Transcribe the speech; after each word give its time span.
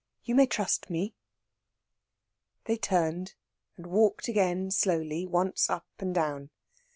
You 0.23 0.33
may 0.33 0.47
trust 0.47 0.89
me." 0.89 1.13
They 2.65 2.75
turned 2.75 3.35
and 3.77 3.85
walked 3.85 4.27
again 4.27 4.71
slowly, 4.71 5.27
once 5.27 5.69
up 5.69 5.85
and 5.99 6.11
down. 6.15 6.49